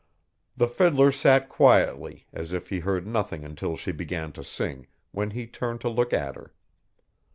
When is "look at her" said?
5.89-6.55